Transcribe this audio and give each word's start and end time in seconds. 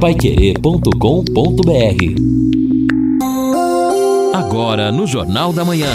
paiquerê.com.br 0.00 0.94
Agora 4.32 4.92
no 4.92 5.08
Jornal 5.08 5.52
da 5.52 5.64
Manhã. 5.64 5.90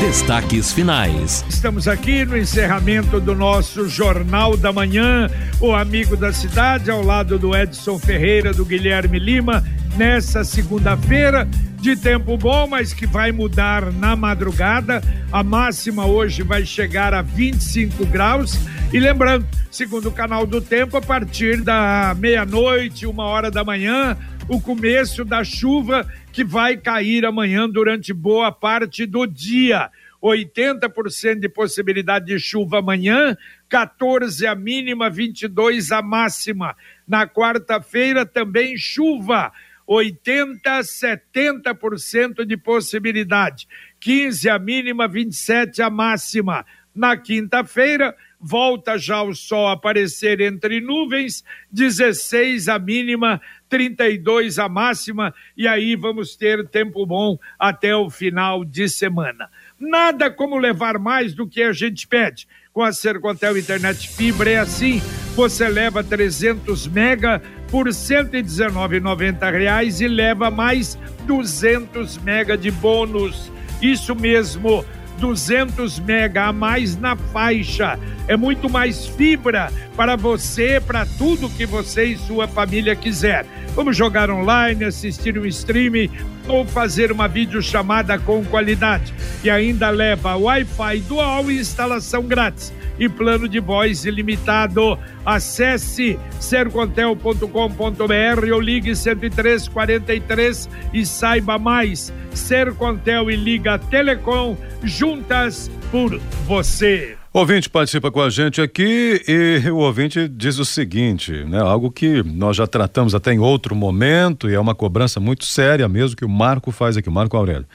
Destaques 0.00 0.72
finais. 0.72 1.44
Estamos 1.48 1.86
aqui 1.86 2.24
no 2.24 2.36
encerramento 2.36 3.20
do 3.20 3.36
nosso 3.36 3.88
Jornal 3.88 4.56
da 4.56 4.72
Manhã, 4.72 5.30
o 5.60 5.72
amigo 5.72 6.16
da 6.16 6.32
cidade, 6.32 6.90
ao 6.90 7.04
lado 7.04 7.38
do 7.38 7.54
Edson 7.54 7.98
Ferreira, 8.00 8.52
do 8.52 8.64
Guilherme 8.64 9.20
Lima, 9.20 9.62
nessa 9.96 10.42
segunda-feira 10.42 11.46
de 11.80 11.96
tempo 11.96 12.36
bom, 12.36 12.66
mas 12.66 12.92
que 12.92 13.06
vai 13.06 13.32
mudar 13.32 13.90
na 13.90 14.14
madrugada. 14.14 15.00
A 15.32 15.42
máxima 15.42 16.04
hoje 16.04 16.42
vai 16.42 16.66
chegar 16.66 17.14
a 17.14 17.22
25 17.22 18.04
graus. 18.06 18.58
E 18.92 19.00
lembrando, 19.00 19.46
segundo 19.70 20.10
o 20.10 20.12
canal 20.12 20.46
do 20.46 20.60
tempo, 20.60 20.98
a 20.98 21.00
partir 21.00 21.62
da 21.62 22.14
meia-noite, 22.18 23.06
uma 23.06 23.24
hora 23.24 23.50
da 23.50 23.64
manhã, 23.64 24.16
o 24.46 24.60
começo 24.60 25.24
da 25.24 25.42
chuva 25.42 26.06
que 26.32 26.44
vai 26.44 26.76
cair 26.76 27.24
amanhã 27.24 27.68
durante 27.68 28.12
boa 28.12 28.52
parte 28.52 29.06
do 29.06 29.26
dia. 29.26 29.90
80% 30.22 31.38
de 31.38 31.48
possibilidade 31.48 32.26
de 32.26 32.38
chuva 32.38 32.80
amanhã, 32.80 33.34
14 33.70 34.46
a 34.46 34.54
mínima, 34.54 35.08
22 35.08 35.90
a 35.92 36.02
máxima. 36.02 36.76
Na 37.08 37.26
quarta-feira 37.26 38.26
também 38.26 38.76
chuva, 38.76 39.50
80, 39.92 40.82
70% 40.82 42.44
de 42.46 42.56
possibilidade. 42.56 43.66
15 43.98 44.48
a 44.48 44.56
mínima, 44.56 45.08
27 45.08 45.82
a 45.82 45.90
máxima. 45.90 46.64
Na 46.94 47.16
quinta-feira, 47.16 48.14
volta 48.40 48.96
já 48.96 49.20
o 49.20 49.34
sol 49.34 49.66
aparecer 49.66 50.40
entre 50.40 50.80
nuvens, 50.80 51.44
16 51.72 52.68
a 52.68 52.78
mínima, 52.78 53.40
32 53.68 54.60
a 54.60 54.68
máxima, 54.68 55.34
e 55.56 55.66
aí 55.66 55.96
vamos 55.96 56.36
ter 56.36 56.68
tempo 56.68 57.04
bom 57.04 57.36
até 57.58 57.94
o 57.94 58.08
final 58.08 58.64
de 58.64 58.88
semana. 58.88 59.50
Nada 59.78 60.30
como 60.30 60.56
levar 60.56 61.00
mais 61.00 61.34
do 61.34 61.48
que 61.48 61.62
a 61.62 61.72
gente 61.72 62.06
pede. 62.06 62.46
Com 62.72 62.84
a 62.84 62.92
Sercontel 62.92 63.58
Internet 63.58 64.08
Fibra 64.08 64.50
é 64.50 64.58
assim, 64.58 65.00
você 65.34 65.68
leva 65.68 66.04
300 66.04 66.86
mega 66.86 67.42
por 67.70 67.86
R$ 67.86 67.92
119,90 67.92 70.00
e 70.00 70.08
leva 70.08 70.50
mais 70.50 70.98
200 71.26 72.16
mega 72.18 72.56
de 72.56 72.70
bônus. 72.70 73.52
Isso 73.80 74.14
mesmo, 74.14 74.84
200 75.18 75.98
mega 76.00 76.46
a 76.46 76.52
mais 76.52 76.96
na 76.96 77.14
faixa. 77.14 77.98
É 78.26 78.36
muito 78.36 78.68
mais 78.68 79.06
fibra 79.06 79.70
para 79.96 80.16
você, 80.16 80.80
para 80.80 81.06
tudo 81.06 81.48
que 81.50 81.66
você 81.66 82.06
e 82.06 82.18
sua 82.18 82.48
família 82.48 82.96
quiser. 82.96 83.46
Vamos 83.74 83.96
jogar 83.96 84.30
online, 84.30 84.84
assistir 84.84 85.38
um 85.38 85.46
streaming 85.46 86.10
ou 86.48 86.66
fazer 86.66 87.12
uma 87.12 87.28
videochamada 87.28 88.18
com 88.18 88.44
qualidade. 88.44 89.14
E 89.44 89.50
ainda 89.50 89.90
leva 89.90 90.36
Wi-Fi 90.36 90.98
dual 91.00 91.50
e 91.50 91.58
instalação 91.58 92.22
grátis 92.24 92.72
e 93.00 93.08
plano 93.08 93.48
de 93.48 93.58
voz 93.58 94.04
ilimitado. 94.04 94.98
Acesse 95.24 96.20
sercontel.com.br 96.38 98.52
ou 98.52 98.60
ligue 98.60 98.94
10343 98.94 100.68
e 100.92 101.06
saiba 101.06 101.58
mais. 101.58 102.12
Sercontel 102.32 103.30
e 103.30 103.36
Liga 103.36 103.78
Telecom 103.78 104.56
juntas 104.84 105.70
por 105.90 106.18
você. 106.46 107.16
Ouvinte 107.32 107.70
participa 107.70 108.10
com 108.10 108.20
a 108.20 108.28
gente 108.28 108.60
aqui 108.60 109.22
e 109.28 109.70
o 109.70 109.76
ouvinte 109.76 110.26
diz 110.26 110.58
o 110.58 110.64
seguinte, 110.64 111.44
né? 111.44 111.60
Algo 111.60 111.88
que 111.88 112.24
nós 112.24 112.56
já 112.56 112.66
tratamos 112.66 113.14
até 113.14 113.32
em 113.32 113.38
outro 113.38 113.76
momento 113.76 114.50
e 114.50 114.54
é 114.54 114.58
uma 114.58 114.74
cobrança 114.74 115.20
muito 115.20 115.44
séria 115.44 115.88
mesmo 115.88 116.16
que 116.16 116.24
o 116.24 116.28
Marco 116.28 116.72
faz 116.72 116.96
aqui, 116.96 117.08
o 117.08 117.12
Marco 117.12 117.36
Aurélio. 117.36 117.66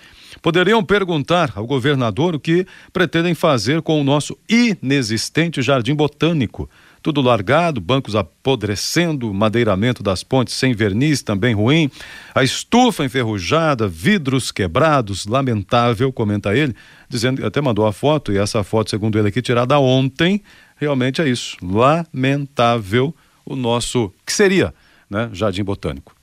Poderiam 0.46 0.84
perguntar 0.84 1.54
ao 1.56 1.66
governador 1.66 2.36
o 2.36 2.40
que 2.40 2.68
pretendem 2.94 3.34
fazer 3.34 3.82
com 3.82 4.00
o 4.00 4.04
nosso 4.04 4.38
inexistente 4.48 5.60
jardim 5.60 5.96
botânico. 5.96 6.70
Tudo 7.02 7.20
largado, 7.20 7.82
bancos 7.82 8.16
apodrecendo, 8.16 9.34
madeiramento 9.34 10.04
das 10.04 10.24
pontes 10.24 10.54
sem 10.54 10.72
verniz 10.72 11.24
também 11.24 11.56
ruim, 11.56 11.90
a 12.36 12.44
estufa 12.44 13.04
enferrujada, 13.04 13.88
vidros 13.88 14.52
quebrados, 14.52 15.26
lamentável, 15.26 16.14
comenta 16.14 16.56
ele, 16.56 16.76
dizendo, 17.10 17.44
até 17.44 17.60
mandou 17.60 17.88
a 17.88 17.92
foto, 17.92 18.32
e 18.32 18.38
essa 18.38 18.64
foto, 18.64 18.92
segundo 18.92 19.18
ele 19.18 19.30
aqui, 19.30 19.42
tirada 19.42 19.80
ontem, 19.80 20.44
realmente 20.76 21.24
é 21.24 21.28
isso, 21.28 21.58
lamentável 21.60 23.16
o 23.44 23.56
nosso, 23.56 24.14
que 24.24 24.32
seria, 24.32 24.76
né, 25.10 25.28
jardim 25.34 25.64
botânico 25.64 26.15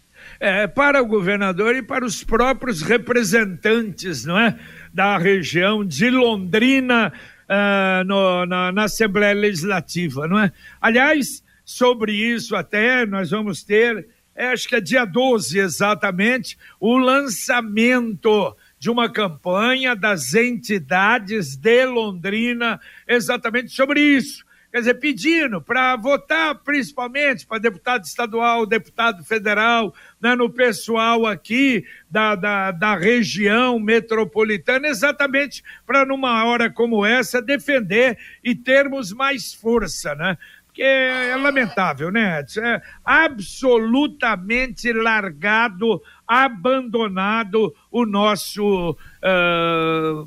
é, 0.42 0.66
para 0.66 1.00
o 1.00 1.06
governador 1.06 1.76
e 1.76 1.82
para 1.82 2.04
os 2.04 2.24
próprios 2.24 2.82
representantes 2.82 4.24
não 4.24 4.36
é, 4.36 4.58
da 4.92 5.16
região 5.16 5.84
de 5.84 6.10
Londrina 6.10 7.12
uh, 7.48 8.04
no, 8.04 8.44
na, 8.44 8.72
na 8.72 8.84
Assembleia 8.84 9.34
Legislativa. 9.34 10.26
Não 10.26 10.36
é? 10.40 10.52
Aliás, 10.80 11.44
sobre 11.64 12.12
isso 12.12 12.56
até 12.56 13.06
nós 13.06 13.30
vamos 13.30 13.62
ter, 13.62 14.08
é, 14.34 14.48
acho 14.48 14.68
que 14.68 14.74
é 14.74 14.80
dia 14.80 15.04
12 15.04 15.60
exatamente, 15.60 16.58
o 16.80 16.98
lançamento 16.98 18.56
de 18.80 18.90
uma 18.90 19.08
campanha 19.08 19.94
das 19.94 20.34
entidades 20.34 21.54
de 21.54 21.86
Londrina 21.86 22.80
exatamente 23.06 23.70
sobre 23.70 24.00
isso 24.00 24.44
quer 24.72 24.78
dizer, 24.78 24.94
pedindo 24.94 25.60
para 25.60 25.94
votar 25.96 26.54
principalmente 26.54 27.46
para 27.46 27.58
deputado 27.58 28.04
estadual, 28.04 28.64
deputado 28.64 29.22
federal, 29.22 29.94
né, 30.18 30.34
no 30.34 30.48
pessoal 30.48 31.26
aqui 31.26 31.84
da, 32.10 32.34
da, 32.34 32.70
da 32.70 32.96
região 32.96 33.78
metropolitana, 33.78 34.88
exatamente 34.88 35.62
para 35.86 36.06
numa 36.06 36.42
hora 36.46 36.70
como 36.70 37.04
essa 37.04 37.42
defender 37.42 38.16
e 38.42 38.54
termos 38.54 39.12
mais 39.12 39.52
força, 39.52 40.14
né? 40.14 40.38
Porque 40.66 40.82
é 40.82 41.36
lamentável, 41.36 42.10
né, 42.10 42.40
Edson? 42.40 42.62
É 42.62 42.80
absolutamente 43.04 44.90
largado, 44.90 46.02
abandonado 46.26 47.74
o 47.90 48.06
nosso. 48.06 48.96
Uh, 49.22 50.26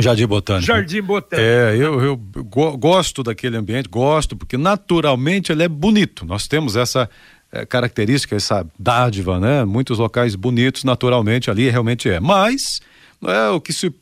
Jardim 0.00 0.26
Botânico. 0.26 0.66
Jardim 0.66 1.02
Botânico. 1.02 1.46
É, 1.46 1.76
eu, 1.76 2.00
eu 2.02 2.16
go 2.16 2.76
gosto 2.76 3.22
daquele 3.22 3.56
ambiente, 3.56 3.88
gosto, 3.88 4.36
porque 4.36 4.56
naturalmente 4.56 5.52
ele 5.52 5.62
é 5.62 5.68
bonito. 5.68 6.26
Nós 6.26 6.48
temos 6.48 6.74
essa 6.74 7.08
é, 7.52 7.64
característica, 7.64 8.34
essa 8.34 8.66
dádiva, 8.78 9.38
né? 9.38 9.64
Muitos 9.64 9.98
locais 9.98 10.34
bonitos, 10.34 10.82
naturalmente, 10.82 11.50
ali 11.50 11.70
realmente 11.70 12.08
é. 12.08 12.18
Mas 12.18 12.80
é 13.22 13.48
o 13.50 13.60
que 13.60 13.72
se 13.72 13.94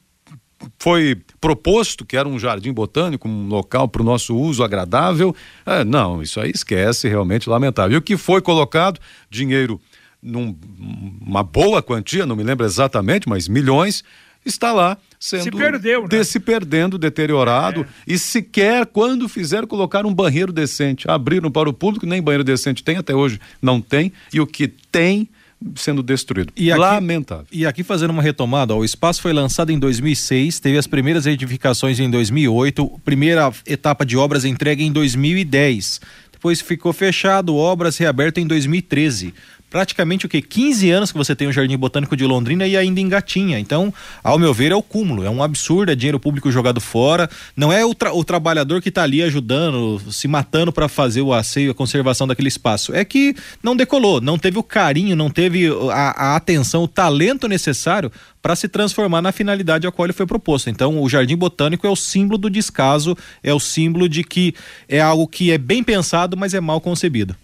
foi 0.79 1.21
proposto, 1.41 2.05
que 2.05 2.17
era 2.17 2.29
um 2.29 2.39
jardim 2.39 2.73
botânico, 2.73 3.29
um 3.29 3.49
local 3.49 3.89
para 3.89 4.03
o 4.03 4.05
nosso 4.05 4.37
uso 4.37 4.63
agradável. 4.63 5.35
É, 5.67 5.85
não, 5.85 6.23
isso 6.23 6.41
aí 6.41 6.51
esquece, 6.51 7.09
realmente 7.09 7.49
lamentável. 7.49 7.95
E 7.95 7.99
o 7.99 8.03
que 8.03 8.17
foi 8.17 8.41
colocado, 8.41 8.99
dinheiro 9.29 9.81
numa 10.23 11.43
boa 11.43 11.83
quantia, 11.83 12.25
não 12.25 12.37
me 12.37 12.45
lembro 12.45 12.65
exatamente, 12.65 13.29
mas 13.29 13.49
milhões, 13.49 14.05
está 14.45 14.73
lá 14.73 14.97
sendo 15.19 15.45
se 15.45 15.51
perdeu, 15.53 16.03
né? 16.03 16.09
de, 16.09 16.25
se 16.25 16.41
perdendo, 16.41 16.99
deteriorado 16.99 17.83
é. 17.83 17.87
e 18.07 18.19
sequer 18.19 18.87
quando 18.87 19.29
fizer 19.29 19.67
colocar 19.67 20.05
um 20.05 20.13
banheiro 20.13 20.53
decente, 20.53 21.09
abriram 21.09 21.51
para 21.51 21.69
o 21.69 21.73
público, 21.73 22.07
nem 22.07 22.21
banheiro 22.21 22.43
decente 22.43 22.83
tem 22.83 22.97
até 22.97 23.15
hoje, 23.15 23.41
não 23.61 23.81
tem, 23.81 24.13
e 24.33 24.41
o 24.41 24.47
que 24.47 24.67
tem 24.67 25.29
sendo 25.77 26.03
destruído. 26.03 26.53
E 26.57 26.73
aqui, 26.73 26.81
Lamentável. 26.81 27.47
E 27.53 27.65
aqui 27.65 27.85
fazendo 27.85 28.11
uma 28.11 28.23
retomada, 28.23 28.75
ó, 28.75 28.79
o 28.79 28.85
espaço 28.85 29.23
foi 29.23 29.33
lançado 29.33 29.71
em 29.71 29.79
2006, 29.79 30.59
teve 30.59 30.77
as 30.77 30.89
primeiras 30.89 31.25
edificações 31.25 32.01
em 32.01 32.11
2008, 32.11 33.01
primeira 33.05 33.53
etapa 33.65 34.05
de 34.05 34.17
obras 34.17 34.45
entregue 34.45 34.83
em 34.83 34.91
2010. 34.91 36.01
Depois 36.33 36.61
ficou 36.61 36.93
fechado, 36.93 37.55
obras 37.55 37.97
reabertas 37.97 38.43
em 38.43 38.47
2013 38.47 39.33
praticamente 39.73 40.27
o 40.27 40.29
que 40.29 40.43
15 40.43 40.91
anos 40.91 41.11
que 41.11 41.17
você 41.17 41.35
tem 41.35 41.49
o 41.49 41.53
Jardim 41.53 41.79
Botânico 41.79 42.15
de 42.15 42.27
Londrina 42.27 42.67
e 42.67 42.77
ainda 42.77 43.01
engatinha. 43.01 43.59
Então, 43.59 43.93
ao 44.23 44.39
meu 44.39 44.53
ver, 44.53 44.71
é 44.71 44.75
o 44.75 44.83
cúmulo, 44.83 45.25
é 45.25 45.31
um 45.31 45.43
absurdo, 45.43 45.91
é 45.91 45.95
dinheiro 45.95 46.21
público 46.21 46.53
jogado 46.53 46.79
fora. 46.79 47.29
Não 47.57 47.73
é 47.73 47.83
o, 47.83 47.95
tra 47.95 48.13
o 48.13 48.23
trabalhador 48.23 48.83
que 48.83 48.91
está 48.91 49.03
ali 49.03 49.23
ajudando, 49.23 49.99
se 50.13 50.29
matando 50.29 50.71
para 50.71 50.89
fazer 50.89 51.23
o 51.23 51.33
asseio, 51.33 51.71
a 51.71 51.75
conservação 51.75 52.27
daquele 52.27 52.49
espaço. 52.49 52.95
É 52.95 53.03
que 53.03 53.35
não 53.63 53.75
decolou, 53.75 54.21
não 54.21 54.39
teve 54.39 54.59
o 54.59 54.63
carinho, 54.63 55.17
não 55.17 55.31
teve 55.31 55.69
a, 55.91 56.33
a 56.33 56.37
atenção, 56.37 56.83
o 56.85 56.89
talento 56.89 57.49
necessário 57.49 58.13
para 58.43 58.55
se 58.55 58.69
transformar 58.69 59.23
na 59.23 59.33
finalidade 59.33 59.87
a 59.87 59.93
qual 59.93 60.05
ele 60.05 60.13
foi 60.13 60.27
proposto. 60.27 60.69
Então, 60.69 61.01
o 61.01 61.09
Jardim 61.09 61.37
Botânico 61.37 61.87
é 61.87 61.91
o 61.91 61.97
símbolo 61.97 62.37
do 62.37 62.51
descaso, 62.51 63.17
é 63.43 63.55
o 63.55 63.61
símbolo 63.61 64.07
de 64.07 64.23
que 64.23 64.55
é 64.87 65.01
algo 65.01 65.27
que 65.27 65.51
é 65.51 65.57
bem 65.57 65.83
pensado, 65.83 66.37
mas 66.37 66.53
é 66.53 66.61
mal 66.61 66.79
concebido. 66.79 67.35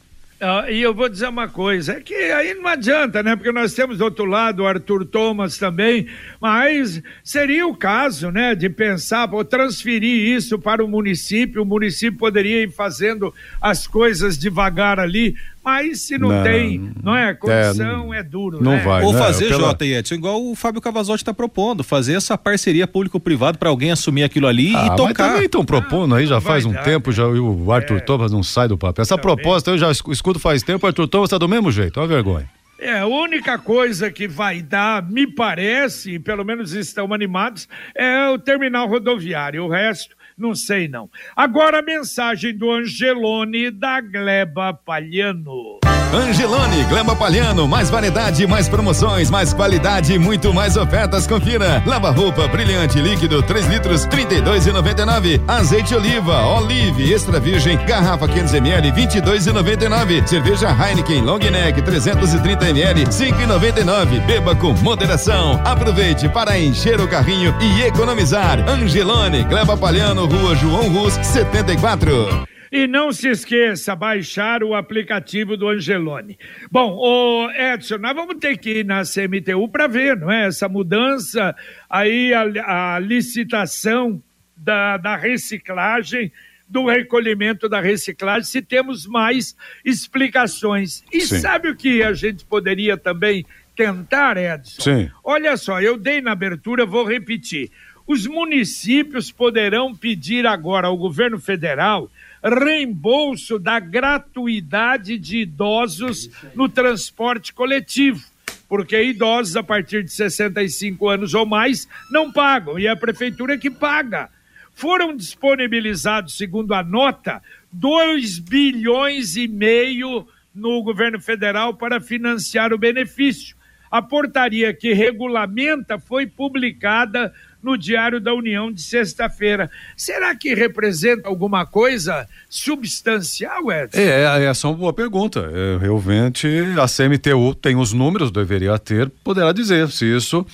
Uh, 0.40 0.70
e 0.70 0.81
eu 0.81 0.94
vou 0.94 1.08
dizer 1.08 1.26
uma 1.26 1.49
coisa, 1.49 1.94
é 1.94 2.00
que 2.00 2.14
aí 2.14 2.55
não 2.55 2.69
adianta, 2.69 3.25
né? 3.25 3.35
Porque 3.35 3.50
nós 3.50 3.75
temos 3.75 3.99
do 3.99 4.05
outro 4.05 4.25
lado 4.25 4.62
o 4.62 4.67
Arthur 4.69 5.05
Thomas 5.05 5.58
também, 5.58 6.06
mas 6.40 7.02
seria 7.25 7.67
o 7.67 7.75
caso, 7.75 8.31
né, 8.31 8.55
de 8.55 8.70
pensar, 8.70 9.29
ou 9.35 9.44
transferir 9.44 10.37
isso 10.37 10.56
para 10.56 10.85
o 10.85 10.87
município, 10.87 11.62
o 11.62 11.67
município 11.67 12.17
poderia 12.17 12.62
ir 12.62 12.70
fazendo 12.70 13.35
as 13.61 13.88
coisas 13.88 14.38
devagar 14.38 15.00
ali, 15.00 15.35
mas 15.64 16.02
se 16.02 16.16
não, 16.19 16.28
não 16.28 16.43
tem, 16.43 16.93
não 17.02 17.16
é? 17.16 17.34
Condição 17.34 18.14
é, 18.14 18.19
é 18.19 18.22
duro, 18.22 18.62
não 18.62 18.72
né? 18.72 18.82
vai. 18.84 19.02
Ou 19.02 19.12
né? 19.12 19.19
fazer, 19.19 19.49
Pela... 19.49 19.60
Jota 19.60 19.84
e 19.84 19.94
Edson, 19.94 20.14
igual 20.14 20.43
o 20.43 20.55
Fábio 20.55 20.81
Cavazotti 20.81 21.22
está 21.22 21.34
propondo, 21.34 21.84
fazer 21.84 22.14
essa 22.14 22.37
parceria 22.38 22.87
público-privado 22.87 23.58
para 23.58 23.69
alguém 23.69 23.90
assumir 23.90 24.22
aquilo 24.22 24.46
ali 24.46 24.75
ah, 24.75 24.87
e 24.87 24.96
tocar. 24.96 25.05
Mas 25.06 25.16
também 25.16 25.44
estão 25.44 25.64
propondo 25.64 26.14
ah, 26.14 26.19
aí, 26.19 26.26
já 26.26 26.40
faz 26.40 26.64
um 26.64 26.72
dar, 26.72 26.82
tempo, 26.82 27.12
já 27.12 27.26
o 27.26 27.72
Arthur 27.72 27.99
é. 27.99 28.00
Thomas 28.00 28.32
não 28.32 28.43
sai 28.43 28.69
do 28.69 28.78
papel. 28.78 29.02
Essa 29.02 29.16
também. 29.16 29.37
proposta 29.37 29.70
eu 29.70 29.78
já 29.78 29.90
escuto 29.90 30.38
faz 30.38 30.62
tempo, 30.62 30.87
o 30.87 30.88
Arthur 30.88 31.06
Thomas 31.06 31.28
está 31.28 31.38
do 31.38 31.49
mesmo 31.49 31.70
jeito, 31.70 31.99
olha 32.00 32.04
a 32.04 32.08
vergonha. 32.08 32.58
É, 32.81 33.00
a 33.00 33.06
única 33.06 33.58
coisa 33.58 34.08
que 34.08 34.28
vai 34.28 34.62
dar, 34.62 35.02
me 35.02 35.26
parece, 35.26 36.20
pelo 36.20 36.44
menos 36.44 36.72
estão 36.72 37.12
animados, 37.12 37.69
é 37.93 38.28
o 38.28 38.38
terminal 38.38 38.87
rodoviário. 38.87 39.64
O 39.64 39.69
resto 39.69 40.16
não 40.38 40.55
sei 40.55 40.88
não. 40.88 41.11
Agora 41.35 41.81
a 41.81 41.82
mensagem 41.82 42.56
do 42.56 42.70
Angelone 42.70 43.70
da 43.70 44.00
Gleba 44.00 44.73
Palhano. 44.73 45.88
Angelone, 46.12 46.84
Gleba 46.84 47.14
Palhano, 47.14 47.69
mais 47.69 47.90
variedade, 47.90 48.46
mais 48.46 48.66
promoções, 48.66 49.31
mais 49.31 49.52
qualidade 49.52 50.19
muito 50.19 50.55
mais 50.55 50.75
ofertas. 50.76 51.26
Confira. 51.26 51.82
Lava 51.84 52.10
roupa 52.10 52.49
brilhante 52.49 52.99
líquido 52.99 53.43
3 53.43 53.66
litros 53.66 54.06
32,99. 54.06 55.40
Azeite 55.46 55.94
oliva, 55.94 56.46
Olive 56.46 57.12
extra 57.12 57.38
virgem, 57.38 57.76
garrafa 57.84 58.26
500 58.26 58.55
ml 58.55 58.93
22,99. 58.93 60.26
Cerveja 60.26 60.70
Heineken 60.70 61.22
Long 61.22 61.38
Neck 61.38 61.82
330 61.82 62.70
ml 62.70 63.04
5,99. 63.04 64.26
Beba 64.26 64.54
com 64.54 64.72
moderação. 64.72 65.61
Aproveite 65.62 66.26
para 66.31 66.58
encher 66.58 67.00
o 67.02 67.06
carrinho 67.06 67.54
e 67.61 67.82
economizar. 67.82 68.66
Angelone, 68.66 69.44
Gleba 69.44 69.76
Palhano, 69.76 70.25
Rua 70.25 70.56
João 70.56 70.88
Rus 70.88 71.14
74. 71.22 72.49
E 72.70 72.87
não 72.87 73.12
se 73.12 73.29
esqueça, 73.29 73.97
baixar 73.97 74.62
o 74.62 74.75
aplicativo 74.75 75.56
do 75.56 75.69
Angelone. 75.69 76.38
Bom, 76.70 76.94
o 76.97 77.50
Edson, 77.50 77.99
nós 77.99 78.15
vamos 78.15 78.37
ter 78.37 78.59
que 78.59 78.81
ir 78.81 78.85
na 78.85 79.03
CMTU 79.03 79.69
para 79.69 79.87
ver, 79.87 80.17
não 80.17 80.31
é? 80.31 80.47
Essa 80.47 80.69
mudança, 80.69 81.55
aí 81.88 82.32
a, 82.35 82.94
a 82.94 82.99
licitação 82.99 84.23
da, 84.56 84.97
da 84.97 85.17
reciclagem, 85.17 86.31
do 86.69 86.87
recolhimento 86.87 87.69
da 87.69 87.81
reciclagem, 87.81 88.44
se 88.44 88.61
temos 88.61 89.06
mais 89.06 89.56
explicações. 89.85 91.03
E 91.12 91.23
Sim. 91.23 91.38
sabe 91.38 91.71
o 91.71 91.76
que 91.76 92.03
a 92.03 92.12
gente 92.12 92.44
poderia 92.44 92.97
também 92.97 93.47
tentar, 93.75 94.37
Edson? 94.37 94.82
Sim. 94.82 95.11
Olha 95.25 95.56
só, 95.56 95.81
eu 95.81 95.97
dei 95.97 96.21
na 96.21 96.32
abertura, 96.32 96.85
vou 96.85 97.06
repetir. 97.06 97.71
Os 98.06 98.26
municípios 98.26 99.31
poderão 99.31 99.94
pedir 99.94 100.47
agora 100.47 100.88
ao 100.88 100.97
governo 100.97 101.38
federal 101.38 102.11
reembolso 102.43 103.58
da 103.58 103.81
gratuidade 103.81 105.19
de 105.19 105.38
idosos 105.38 106.31
no 106.55 106.69
transporte 106.69 107.52
coletivo. 107.52 108.25
Porque 108.69 109.02
idosos 109.02 109.56
a 109.56 109.62
partir 109.62 110.05
de 110.05 110.12
65 110.12 111.08
anos 111.08 111.35
ou 111.35 111.46
mais 111.46 111.88
não 112.11 112.31
pagam, 112.31 112.79
e 112.79 112.87
é 112.87 112.90
a 112.90 112.96
prefeitura 112.96 113.56
que 113.56 113.70
paga. 113.70 114.29
Foram 114.75 115.17
disponibilizados, 115.17 116.37
segundo 116.37 116.73
a 116.75 116.82
nota, 116.82 117.43
2 117.73 118.38
bilhões 118.38 119.37
e 119.37 119.49
meio 119.49 120.26
no 120.55 120.82
governo 120.82 121.20
federal 121.20 121.75
para 121.75 122.00
financiar 122.00 122.73
o 122.73 122.79
benefício. 122.79 123.56
A 123.90 124.02
portaria 124.02 124.75
que 124.75 124.93
regulamenta 124.93 125.99
foi 125.99 126.26
publicada 126.26 127.32
no 127.62 127.76
Diário 127.76 128.20
da 128.20 128.32
União 128.32 128.72
de 128.72 128.82
sexta-feira. 128.82 129.70
Será 129.96 130.34
que 130.34 130.55
representa 130.55 131.28
alguma 131.28 131.66
coisa 131.66 132.26
substancial, 132.49 133.70
Edson? 133.70 133.99
É, 133.99 134.44
essa 134.44 134.66
é 134.66 134.70
uma 134.70 134.76
boa 134.76 134.93
pergunta. 134.93 135.50
É, 135.52 135.78
realmente, 135.78 136.46
a 136.81 136.87
CMTU 136.87 137.55
tem 137.55 137.76
os 137.76 137.93
números, 137.93 138.31
deveria 138.31 138.78
ter, 138.78 139.10
poderá 139.22 139.52
dizer 139.52 139.90
se 139.90 140.05
isso 140.05 140.46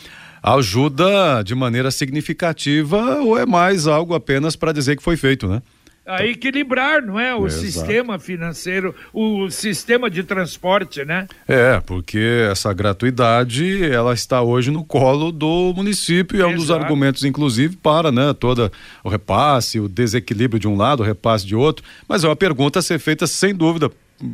ajuda 0.42 1.42
de 1.42 1.54
maneira 1.54 1.90
significativa 1.90 3.20
ou 3.22 3.38
é 3.38 3.46
mais 3.46 3.86
algo 3.86 4.14
apenas 4.14 4.54
para 4.54 4.72
dizer 4.72 4.94
que 4.94 5.02
foi 5.02 5.16
feito, 5.16 5.48
né? 5.48 5.62
A 6.06 6.24
equilibrar, 6.24 7.02
não 7.02 7.18
é? 7.18 7.34
O 7.34 7.48
sistema 7.48 8.18
financeiro, 8.18 8.94
o 9.12 9.48
sistema 9.50 10.10
de 10.10 10.22
transporte, 10.22 11.04
né? 11.04 11.26
É, 11.48 11.80
porque 11.80 12.46
essa 12.50 12.72
gratuidade, 12.72 13.84
ela 13.90 14.12
está 14.12 14.42
hoje 14.42 14.70
no 14.70 14.84
colo 14.84 15.32
do 15.32 15.72
município 15.74 16.38
e 16.38 16.42
é 16.42 16.46
um 16.46 16.54
dos 16.54 16.70
argumentos, 16.70 17.24
inclusive, 17.24 17.76
para, 17.76 18.12
né, 18.12 18.34
toda 18.34 18.70
o 19.02 19.08
repasse, 19.08 19.80
o 19.80 19.88
desequilíbrio 19.88 20.60
de 20.60 20.68
um 20.68 20.76
lado, 20.76 21.02
o 21.02 21.06
repasse 21.06 21.46
de 21.46 21.56
outro, 21.56 21.84
mas 22.08 22.22
é 22.22 22.28
uma 22.28 22.36
pergunta 22.36 22.78
a 22.78 22.82
ser 22.82 22.98
feita 22.98 23.26
sem 23.26 23.54
dúvida 23.54 23.90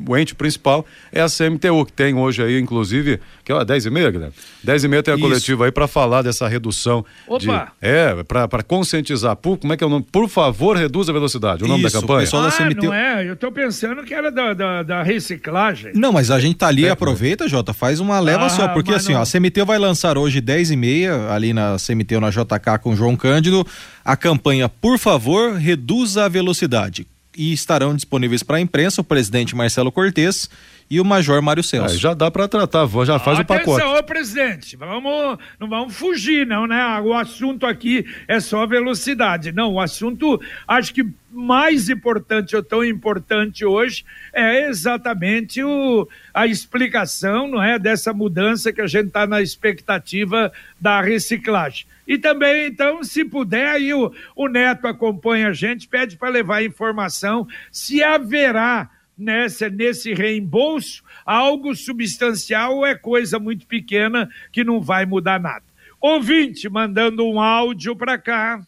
o 0.09 0.17
ente 0.17 0.35
principal 0.35 0.85
é 1.11 1.21
a 1.21 1.27
CMTU, 1.27 1.87
que 1.87 1.93
tem 1.93 2.15
hoje 2.15 2.43
aí, 2.43 2.59
inclusive, 2.61 3.19
que 3.45 3.53
é 3.53 3.65
10 3.65 3.87
e 3.87 3.91
meia, 3.91 4.11
Guilherme? 4.11 4.35
10 4.63 4.85
e 4.85 4.89
meia 4.89 5.03
tem 5.03 5.15
a 5.15 5.17
Isso. 5.17 5.27
coletiva 5.27 5.65
aí 5.65 5.73
para 5.73 5.89
falar 5.89 6.23
dessa 6.23 6.47
redução. 6.47 7.05
Opa! 7.27 7.73
De, 7.81 7.89
é, 7.89 8.23
para 8.25 8.63
conscientizar. 8.63 9.35
Por, 9.37 9.57
como 9.57 9.73
é 9.73 9.77
que 9.77 9.83
é 9.83 9.87
o 9.87 9.91
nome? 9.91 10.07
Por 10.11 10.29
favor, 10.29 10.77
reduza 10.77 11.11
a 11.11 11.15
velocidade. 11.15 11.65
O 11.65 11.67
nome 11.67 11.85
Isso, 11.85 11.95
da 11.95 12.01
campanha? 12.01 12.29
O 12.29 12.43
da 12.43 12.51
CMTU... 12.51 12.87
Ah, 12.87 12.89
não 12.89 12.95
é? 12.95 13.29
Eu 13.29 13.37
tô 13.37 13.51
pensando 13.51 14.03
que 14.05 14.15
era 14.15 14.31
da, 14.31 14.53
da, 14.53 14.83
da 14.83 15.03
reciclagem. 15.03 15.93
Não, 15.95 16.13
mas 16.13 16.31
a 16.31 16.39
gente 16.39 16.57
tá 16.57 16.69
ali, 16.69 16.85
é, 16.85 16.91
aproveita, 16.91 17.49
Jota, 17.49 17.73
faz 17.73 18.01
uma 18.01 18.21
leva 18.21 18.47
ah, 18.47 18.51
só, 18.51 18.69
porque 18.69 18.93
assim, 18.93 19.13
não... 19.13 19.21
ó, 19.21 19.23
a 19.23 19.27
CMTU 19.27 19.65
vai 19.65 19.79
lançar 19.79 20.19
hoje 20.19 20.41
10 20.41 20.71
e 20.73 20.77
meia, 20.77 21.31
ali 21.31 21.53
na 21.53 21.77
CMTU 21.77 22.21
na 22.21 22.31
JK 22.31 22.79
com 22.83 22.95
João 22.95 23.17
Cândido, 23.17 23.67
a 24.05 24.17
campanha 24.17 24.69
Por 24.69 24.99
favor, 24.99 25.55
reduza 25.55 26.25
a 26.25 26.29
velocidade 26.29 27.07
e 27.41 27.55
estarão 27.55 27.97
disponíveis 27.97 28.43
para 28.43 28.59
a 28.59 28.61
imprensa 28.61 29.01
o 29.01 29.05
presidente 29.05 29.57
Marcelo 29.57 29.91
Cortes 29.91 30.51
e 30.91 31.01
o 31.01 31.05
major 31.05 31.41
Mário 31.41 31.63
Celso. 31.63 31.97
já 31.97 32.15
dá 32.15 32.31
para 32.33 32.49
tratar, 32.49 32.89
já 33.05 33.19
faz 33.21 33.39
o 33.39 33.45
pacote. 33.45 33.81
Atenção, 33.81 34.03
presidente, 34.03 34.77
vamos, 34.77 35.39
não 35.59 35.69
vamos 35.69 35.95
fugir 35.95 36.45
não, 36.45 36.67
né? 36.67 37.01
O 37.01 37.15
assunto 37.15 37.65
aqui 37.65 38.05
é 38.27 38.41
só 38.41 38.67
velocidade. 38.67 39.53
Não, 39.53 39.75
o 39.75 39.81
assunto, 39.81 40.41
acho 40.67 40.93
que 40.93 41.07
mais 41.31 41.89
importante 41.89 42.57
ou 42.57 42.63
tão 42.63 42.85
importante 42.85 43.65
hoje 43.65 44.05
é 44.33 44.69
exatamente 44.69 45.63
o, 45.63 46.09
a 46.35 46.49
explicação, 46.49 47.47
não 47.47 47.63
é, 47.63 47.79
dessa 47.79 48.13
mudança 48.13 48.73
que 48.73 48.81
a 48.81 48.87
gente 48.89 49.07
está 49.07 49.29
na 49.29 49.41
expectativa 49.41 50.53
da 50.81 51.01
reciclagem. 51.01 51.87
E 52.05 52.19
também, 52.19 52.67
então, 52.67 53.05
se 53.05 53.25
puder, 53.25 53.69
aí 53.69 53.95
o, 53.95 54.13
o 54.35 54.49
Neto 54.49 54.89
acompanha 54.89 55.51
a 55.51 55.53
gente, 55.53 55.87
pede 55.87 56.17
para 56.17 56.29
levar 56.29 56.65
informação 56.65 57.47
se 57.71 58.03
haverá 58.03 58.91
nessa, 59.21 59.69
nesse 59.69 60.15
reembolso 60.15 61.03
algo 61.25 61.75
substancial 61.75 62.77
ou 62.77 62.87
é 62.87 62.95
coisa 62.95 63.39
muito 63.39 63.67
pequena 63.67 64.29
que 64.51 64.65
não 64.65 64.81
vai 64.81 65.07
mudar 65.07 65.39
nada. 65.39 65.63
Ouvinte, 66.01 66.69
mandando 66.69 67.25
um 67.27 67.41
áudio 67.41 67.95
para 67.95 68.17
cá. 68.17 68.61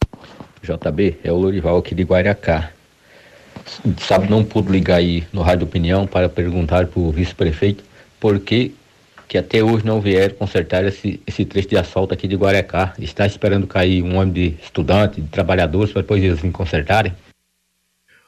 JB, 0.61 1.17
é 1.23 1.31
o 1.31 1.35
Lorival 1.35 1.77
aqui 1.77 1.95
de 1.95 2.03
Guaracá. 2.03 2.71
Sabe, 3.97 4.29
não 4.29 4.43
pude 4.43 4.71
ligar 4.71 4.97
aí 4.97 5.25
no 5.33 5.41
Rádio 5.41 5.65
Opinião 5.65 6.05
para 6.05 6.29
perguntar 6.29 6.87
para 6.87 6.99
o 6.99 7.11
vice-prefeito 7.11 7.83
por 8.19 8.39
que 8.39 8.73
que 9.27 9.37
até 9.37 9.63
hoje 9.63 9.83
não 9.83 9.99
vieram 9.99 10.35
consertar 10.35 10.85
esse, 10.85 11.19
esse 11.25 11.43
trecho 11.43 11.69
de 11.69 11.75
asfalto 11.75 12.13
aqui 12.13 12.27
de 12.27 12.35
Guarecá. 12.35 12.93
Está 12.99 13.25
esperando 13.25 13.65
cair 13.65 14.03
um 14.03 14.17
ônibus 14.17 14.33
de 14.35 14.55
estudante, 14.63 15.19
de 15.19 15.27
trabalhadores, 15.27 15.91
para 15.91 16.03
depois 16.03 16.23
eles 16.23 16.35
virem 16.35 16.51
consertarem? 16.51 17.13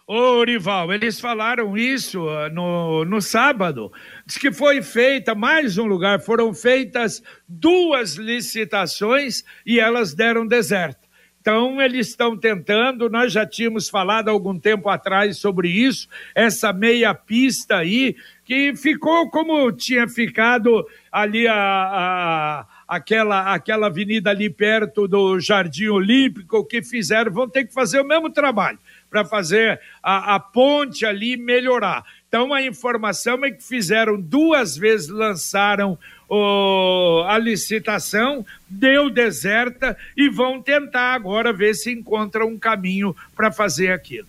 Ô, 0.07 0.43
Rival, 0.43 0.93
eles 0.93 1.19
falaram 1.19 1.75
isso 1.75 2.27
uh, 2.27 2.47
no, 2.53 3.03
no 3.05 3.19
sábado. 3.19 3.91
Diz 4.23 4.37
que 4.37 4.51
foi 4.51 4.83
feita 4.83 5.33
mais 5.33 5.79
um 5.79 5.85
lugar, 5.85 6.21
foram 6.21 6.53
feitas 6.53 7.23
duas 7.49 8.13
licitações 8.13 9.43
e 9.65 9.79
elas 9.79 10.13
deram 10.13 10.45
deserto. 10.45 11.09
Então, 11.41 11.81
eles 11.81 12.09
estão 12.09 12.37
tentando, 12.37 13.09
nós 13.09 13.31
já 13.33 13.47
tínhamos 13.47 13.89
falado 13.89 14.29
algum 14.29 14.59
tempo 14.59 14.89
atrás 14.89 15.37
sobre 15.37 15.69
isso, 15.69 16.07
essa 16.35 16.71
meia 16.71 17.13
pista 17.15 17.77
aí, 17.77 18.15
que 18.43 18.75
ficou 18.75 19.29
como 19.31 19.71
tinha 19.71 20.07
ficado 20.07 20.87
ali 21.11 21.47
a, 21.47 21.55
a, 21.55 22.67
aquela, 22.87 23.53
aquela 23.53 23.87
avenida 23.87 24.29
ali 24.29 24.51
perto 24.51 25.07
do 25.07 25.39
Jardim 25.39 25.87
Olímpico, 25.87 26.65
que 26.65 26.83
fizeram, 26.83 27.31
vão 27.31 27.49
ter 27.49 27.65
que 27.65 27.73
fazer 27.73 27.99
o 28.01 28.07
mesmo 28.07 28.29
trabalho 28.29 28.79
para 29.15 29.23
fazer 29.23 29.79
a, 30.03 30.35
a 30.35 30.39
ponte 30.41 31.05
ali 31.05 31.37
melhorar. 31.37 32.03
Então, 32.27 32.53
a 32.53 32.61
informação 32.61 33.45
é 33.45 33.51
que 33.51 33.63
fizeram 33.63 34.19
duas 34.19 34.75
vezes, 34.75 35.07
lançaram 35.07 35.97
o, 36.27 37.23
a 37.25 37.37
licitação, 37.37 38.45
deu 38.67 39.09
deserta 39.09 39.95
e 40.17 40.27
vão 40.27 40.61
tentar 40.61 41.13
agora 41.13 41.53
ver 41.53 41.75
se 41.75 41.93
encontram 41.93 42.49
um 42.49 42.59
caminho 42.59 43.15
para 43.33 43.53
fazer 43.53 43.93
aquilo. 43.93 44.27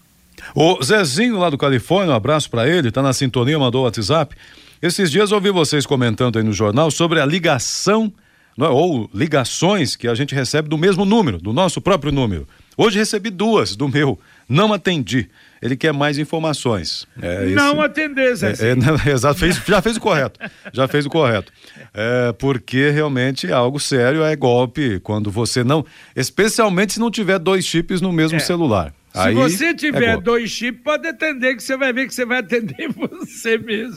O 0.55 0.81
Zezinho 0.85 1.37
lá 1.37 1.51
do 1.51 1.59
Califórnia, 1.59 2.13
um 2.13 2.17
abraço 2.17 2.49
para 2.49 2.69
ele, 2.69 2.93
tá 2.93 3.03
na 3.03 3.13
sintonia, 3.13 3.59
mandou 3.59 3.81
o 3.81 3.85
WhatsApp. 3.87 4.37
Esses 4.81 5.11
dias 5.11 5.33
ouvi 5.33 5.51
vocês 5.51 5.85
comentando 5.85 6.39
aí 6.39 6.45
no 6.45 6.53
jornal 6.53 6.93
sobre 6.93 7.21
a 7.21 7.27
ligação 7.27 8.13
é? 8.61 8.69
ou 8.69 9.11
ligações 9.13 9.97
que 9.97 10.07
a 10.07 10.15
gente 10.15 10.33
recebe 10.33 10.69
do 10.69 10.79
mesmo 10.79 11.05
número, 11.05 11.39
do 11.39 11.53
nosso 11.53 11.81
próprio 11.81 12.13
número. 12.13 12.47
Hoje 12.77 12.99
recebi 12.99 13.31
duas 13.31 13.75
do 13.75 13.89
meu, 13.89 14.19
não 14.49 14.73
atendi. 14.73 15.29
Ele 15.63 15.77
quer 15.77 15.93
mais 15.93 16.19
informações. 16.19 17.07
É, 17.21 17.47
não 17.47 17.73
esse, 17.73 17.81
atender, 17.81 18.35
Zé. 18.37 18.53
É, 18.53 19.09
é, 19.09 19.11
exato, 19.11 19.39
fez, 19.39 19.57
já 19.67 19.81
fez 19.81 19.97
o 19.97 20.01
correto. 20.01 20.39
Já 20.73 20.87
fez 20.87 21.07
o 21.07 21.11
correto. 21.11 21.51
É, 21.95 22.33
porque 22.33 22.91
realmente 22.91 23.47
é 23.47 23.53
algo 23.53 23.81
sério, 23.81 24.23
é 24.23 24.37
golpe 24.37 25.01
quando 25.01 25.31
você 25.31 25.65
não. 25.65 25.85
Especialmente 26.15 26.93
se 26.93 27.01
não 27.01 27.11
tiver 27.11 27.39
dois 27.39 27.65
chips 27.65 28.03
no 28.03 28.13
mesmo 28.13 28.37
é. 28.37 28.41
celular. 28.41 28.93
Se 29.15 29.21
Aí 29.21 29.35
você 29.35 29.73
tiver 29.73 30.19
é 30.19 30.21
dois 30.21 30.51
chips, 30.51 30.83
pode 30.85 31.09
atender, 31.09 31.57
que 31.57 31.63
você 31.63 31.75
vai 31.75 31.91
ver 31.91 32.07
que 32.07 32.15
você 32.15 32.27
vai 32.27 32.41
atender 32.41 32.89
você 32.93 33.57
mesmo. 33.57 33.97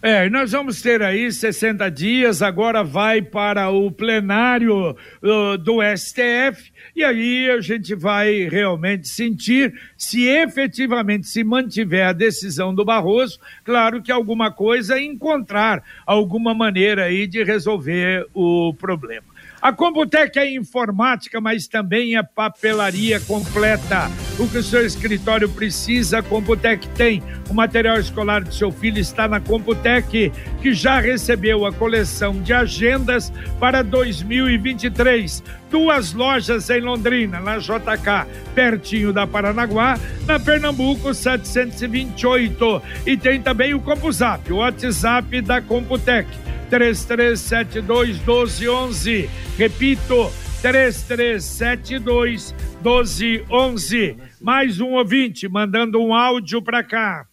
É, 0.10 0.30
nós 0.30 0.54
vamos 0.54 0.82
ter 0.82 1.04
aí 1.04 1.30
60 1.30 1.92
dias, 1.92 2.42
agora 2.42 2.82
vai 2.82 3.22
para 3.22 3.70
o 3.70 3.92
plenário 3.92 4.92
uh, 4.92 5.58
do 5.58 5.80
STF, 5.98 6.72
e 6.96 7.04
aí 7.04 7.52
a 7.52 7.60
gente 7.60 7.94
vai 7.94 8.48
realmente 8.48 9.10
sentir 9.10 9.78
se 9.98 10.26
efetivamente 10.26 11.28
se 11.28 11.44
mantiver 11.44 12.08
a 12.08 12.14
decisão 12.14 12.74
do 12.74 12.86
Barroso, 12.86 13.38
claro 13.66 14.02
que 14.02 14.10
alguma 14.10 14.50
coisa 14.50 14.98
encontrar 14.98 15.84
alguma 16.06 16.54
maneira 16.54 17.04
aí 17.04 17.28
de 17.28 17.44
resolver 17.44 18.26
o 18.34 18.74
problema. 18.76 19.26
A 19.62 19.74
Computec 19.74 20.40
é 20.40 20.56
informática, 20.56 21.42
mas 21.42 21.68
também 21.68 22.16
é 22.16 22.24
papelaria 22.24 23.20
completa. 23.20 24.10
O 24.40 24.48
que 24.48 24.60
o 24.60 24.64
seu 24.64 24.86
escritório 24.86 25.50
precisa, 25.50 26.20
a 26.20 26.22
Computec 26.22 26.88
tem. 26.90 27.24
O 27.50 27.56
material 27.56 27.98
escolar 27.98 28.44
do 28.44 28.54
seu 28.54 28.72
filho 28.72 29.00
está 29.00 29.28
na 29.28 29.40
Computec, 29.40 30.32
que 30.62 30.74
já 30.74 31.00
recebeu 31.00 31.66
a 31.66 31.74
coleção 31.74 32.40
de 32.40 32.54
agendas 32.54 33.34
para 33.60 33.84
2023. 33.84 35.44
Duas 35.72 36.14
lojas 36.14 36.70
em 36.70 36.82
Londrina, 36.82 37.40
na 37.40 37.58
JK, 37.58 38.28
pertinho 38.54 39.12
da 39.12 39.26
Paranaguá, 39.26 39.98
na 40.28 40.40
Pernambuco 40.40 41.16
728. 41.16 42.82
E 43.08 43.18
tem 43.18 43.42
também 43.42 43.74
o 43.74 43.80
CompuZap, 43.80 44.54
o 44.54 44.58
WhatsApp 44.58 45.42
da 45.42 45.64
Computec 45.64 46.28
3372 46.70 48.20
1211. 48.20 49.30
Repito, 49.58 50.32
3372 50.62 52.56
1211. 52.84 54.18
Mais 54.42 54.80
um 54.80 54.94
ouvinte 54.94 55.48
mandando 55.48 56.02
um 56.02 56.14
áudio 56.14 56.62
para 56.62 56.84
cá. 56.84 57.26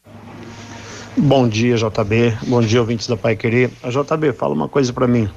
Bom 1.17 1.49
dia, 1.49 1.77
JB. 1.77 2.37
Bom 2.49 2.61
dia, 2.61 2.81
ouvintes 2.81 3.07
da 3.07 3.17
Pai 3.17 3.35
Querer. 3.37 3.71
A 3.83 3.89
JB, 3.89 4.33
fala 4.33 4.53
uma 4.53 4.69
coisa 4.69 4.93
para 4.93 5.07
mim. 5.07 5.29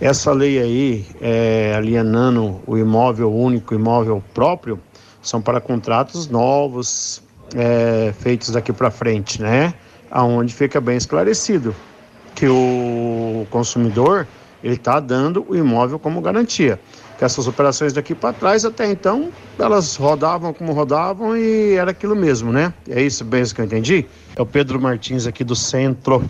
Essa 0.00 0.32
lei 0.32 0.58
aí, 0.58 1.06
é, 1.20 1.74
alienando 1.76 2.60
o 2.66 2.76
imóvel 2.76 3.32
único, 3.32 3.74
imóvel 3.74 4.22
próprio, 4.34 4.78
são 5.20 5.40
para 5.40 5.60
contratos 5.60 6.28
novos, 6.28 7.22
é, 7.56 8.12
feitos 8.20 8.50
daqui 8.50 8.72
para 8.72 8.90
frente, 8.90 9.40
né? 9.40 9.74
Aonde 10.10 10.54
fica 10.54 10.80
bem 10.80 10.96
esclarecido 10.96 11.74
que 12.34 12.46
o 12.46 13.46
consumidor 13.50 14.26
ele 14.62 14.74
está 14.74 15.00
dando 15.00 15.44
o 15.48 15.56
imóvel 15.56 15.98
como 15.98 16.20
garantia. 16.20 16.78
Essas 17.24 17.46
operações 17.46 17.92
daqui 17.92 18.14
para 18.14 18.32
trás, 18.32 18.64
até 18.64 18.90
então, 18.90 19.30
elas 19.58 19.96
rodavam 19.96 20.52
como 20.52 20.72
rodavam 20.72 21.36
e 21.36 21.74
era 21.74 21.92
aquilo 21.92 22.16
mesmo, 22.16 22.52
né? 22.52 22.74
É 22.88 23.00
isso 23.00 23.24
mesmo 23.24 23.54
que 23.54 23.60
eu 23.60 23.64
entendi? 23.64 24.06
É 24.34 24.42
o 24.42 24.46
Pedro 24.46 24.80
Martins 24.80 25.26
aqui 25.26 25.44
do 25.44 25.54
centro. 25.54 26.28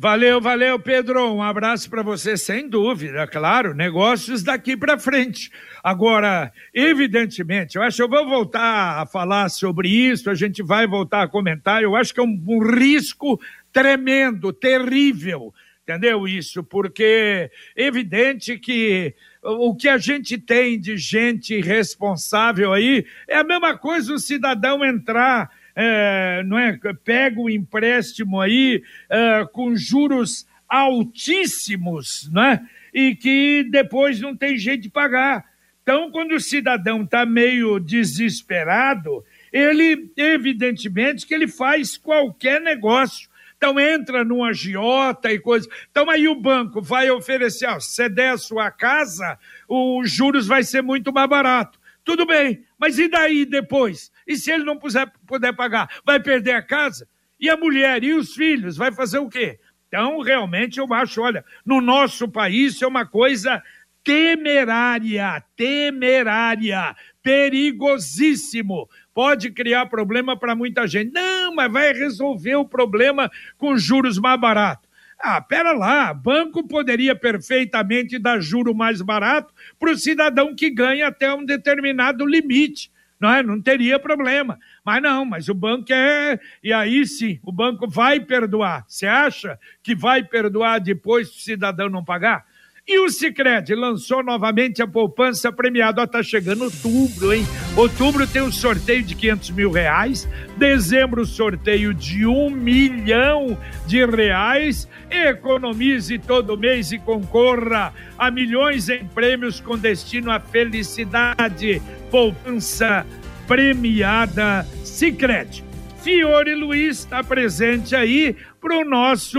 Valeu, 0.00 0.40
valeu, 0.40 0.78
Pedro. 0.78 1.34
Um 1.34 1.42
abraço 1.42 1.90
para 1.90 2.04
você, 2.04 2.36
sem 2.36 2.68
dúvida, 2.68 3.26
claro. 3.26 3.74
Negócios 3.74 4.44
daqui 4.44 4.76
para 4.76 4.96
frente. 4.96 5.50
Agora, 5.82 6.52
evidentemente, 6.72 7.74
eu 7.74 7.82
acho 7.82 7.96
que 7.96 8.02
eu 8.04 8.08
vou 8.08 8.28
voltar 8.28 9.02
a 9.02 9.06
falar 9.06 9.48
sobre 9.48 9.88
isso, 9.88 10.30
a 10.30 10.36
gente 10.36 10.62
vai 10.62 10.86
voltar 10.86 11.22
a 11.22 11.28
comentar. 11.28 11.82
Eu 11.82 11.96
acho 11.96 12.14
que 12.14 12.20
é 12.20 12.22
um, 12.22 12.40
um 12.46 12.60
risco 12.76 13.40
tremendo, 13.72 14.52
terrível, 14.52 15.52
entendeu 15.88 16.28
isso? 16.28 16.62
Porque 16.62 17.50
é 17.74 17.86
evidente 17.86 18.58
que 18.58 19.14
o 19.42 19.74
que 19.74 19.88
a 19.88 19.96
gente 19.96 20.36
tem 20.36 20.78
de 20.78 20.98
gente 20.98 21.58
responsável 21.62 22.74
aí 22.74 23.06
é 23.26 23.38
a 23.38 23.44
mesma 23.44 23.76
coisa 23.78 24.12
o 24.12 24.18
cidadão 24.18 24.84
entrar, 24.84 25.50
é, 25.74 26.42
não 26.44 26.58
é? 26.58 26.78
Pega 27.02 27.40
o 27.40 27.48
empréstimo 27.48 28.38
aí 28.38 28.82
é, 29.08 29.46
com 29.50 29.74
juros 29.74 30.46
altíssimos, 30.68 32.28
né? 32.30 32.60
E 32.92 33.14
que 33.14 33.66
depois 33.70 34.20
não 34.20 34.36
tem 34.36 34.58
jeito 34.58 34.82
de 34.82 34.90
pagar. 34.90 35.46
Então, 35.82 36.10
quando 36.10 36.32
o 36.32 36.40
cidadão 36.40 37.02
está 37.02 37.24
meio 37.24 37.78
desesperado, 37.78 39.24
ele, 39.50 40.10
evidentemente, 40.18 41.26
que 41.26 41.32
ele 41.32 41.48
faz 41.48 41.96
qualquer 41.96 42.60
negócio 42.60 43.26
então 43.58 43.78
entra 43.78 44.24
num 44.24 44.44
agiota 44.44 45.32
e 45.32 45.38
coisa. 45.38 45.68
Então 45.90 46.08
aí 46.08 46.28
o 46.28 46.40
banco 46.40 46.80
vai 46.80 47.10
oferecer, 47.10 47.66
ó, 47.66 47.78
se 47.80 48.08
der 48.08 48.30
a 48.30 48.38
sua 48.38 48.70
casa, 48.70 49.36
os 49.68 50.10
juros 50.10 50.46
vai 50.46 50.62
ser 50.62 50.80
muito 50.80 51.12
mais 51.12 51.28
barato. 51.28 51.78
Tudo 52.04 52.24
bem, 52.24 52.64
mas 52.78 52.98
e 52.98 53.08
daí 53.08 53.44
depois? 53.44 54.10
E 54.26 54.36
se 54.36 54.50
ele 54.52 54.64
não 54.64 54.78
puder, 54.78 55.12
puder 55.26 55.52
pagar, 55.54 55.90
vai 56.06 56.20
perder 56.20 56.52
a 56.52 56.62
casa? 56.62 57.06
E 57.38 57.50
a 57.50 57.56
mulher 57.56 58.02
e 58.02 58.14
os 58.14 58.32
filhos, 58.34 58.76
vai 58.76 58.92
fazer 58.92 59.18
o 59.18 59.28
quê? 59.28 59.58
Então, 59.88 60.20
realmente, 60.20 60.78
eu 60.78 60.92
acho, 60.92 61.20
olha, 61.20 61.44
no 61.64 61.80
nosso 61.80 62.28
país 62.28 62.80
é 62.80 62.86
uma 62.86 63.06
coisa 63.06 63.62
temerária, 64.08 65.44
temerária, 65.54 66.96
perigosíssimo 67.22 68.88
pode 69.12 69.50
criar 69.50 69.84
problema 69.84 70.34
para 70.34 70.56
muita 70.56 70.86
gente. 70.86 71.12
Não, 71.12 71.54
mas 71.54 71.70
vai 71.70 71.92
resolver 71.92 72.56
o 72.56 72.64
problema 72.64 73.30
com 73.58 73.76
juros 73.76 74.18
mais 74.18 74.40
baratos. 74.40 74.88
Ah, 75.20 75.42
pera 75.42 75.72
lá, 75.72 76.14
banco 76.14 76.66
poderia 76.66 77.14
perfeitamente 77.14 78.18
dar 78.18 78.40
juro 78.40 78.74
mais 78.74 79.02
barato 79.02 79.52
para 79.78 79.90
o 79.90 79.98
cidadão 79.98 80.54
que 80.54 80.70
ganha 80.70 81.08
até 81.08 81.34
um 81.34 81.44
determinado 81.44 82.24
limite, 82.24 82.90
não 83.20 83.30
é? 83.30 83.42
Não 83.42 83.60
teria 83.60 83.98
problema. 83.98 84.58
Mas 84.82 85.02
não, 85.02 85.26
mas 85.26 85.50
o 85.50 85.54
banco 85.54 85.92
é. 85.92 86.40
E 86.64 86.72
aí 86.72 87.04
sim, 87.04 87.38
o 87.42 87.52
banco 87.52 87.86
vai 87.86 88.20
perdoar. 88.20 88.86
Você 88.88 89.06
acha 89.06 89.58
que 89.82 89.94
vai 89.94 90.22
perdoar 90.24 90.78
depois 90.78 91.28
se 91.28 91.36
o 91.36 91.40
cidadão 91.40 91.90
não 91.90 92.02
pagar? 92.02 92.47
E 92.90 92.98
o 93.00 93.10
Cicred 93.10 93.74
lançou 93.74 94.22
novamente 94.22 94.80
a 94.80 94.86
poupança 94.86 95.52
premiada. 95.52 96.04
Está 96.04 96.22
chegando 96.22 96.64
outubro, 96.64 97.34
hein? 97.34 97.46
Outubro 97.76 98.26
tem 98.26 98.40
um 98.40 98.50
sorteio 98.50 99.02
de 99.02 99.14
500 99.14 99.50
mil 99.50 99.70
reais. 99.70 100.26
Dezembro, 100.56 101.26
sorteio 101.26 101.92
de 101.92 102.24
um 102.24 102.48
milhão 102.48 103.58
de 103.86 104.06
reais. 104.06 104.88
Economize 105.10 106.18
todo 106.18 106.56
mês 106.56 106.90
e 106.90 106.98
concorra 106.98 107.92
a 108.16 108.30
milhões 108.30 108.88
em 108.88 109.04
prêmios 109.04 109.60
com 109.60 109.76
destino 109.76 110.30
à 110.30 110.40
felicidade. 110.40 111.82
Poupança 112.10 113.04
premiada 113.46 114.66
Cicred. 114.82 115.62
Fiore 116.02 116.54
Luiz 116.54 117.00
está 117.00 117.22
presente 117.22 117.94
aí 117.94 118.34
para 118.58 118.78
o 118.78 118.84
nosso 118.84 119.38